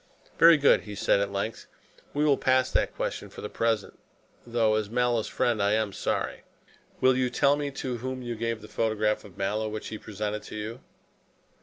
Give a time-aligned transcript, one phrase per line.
[0.39, 1.67] "Very good," he said at length,
[2.11, 3.99] "we will pass that question for the present,
[4.47, 6.41] though as Mallow's friend I am sorry.
[7.01, 10.41] Will you tell me to whom you gave the photograph of Mallow which he presented
[10.41, 10.79] to you?"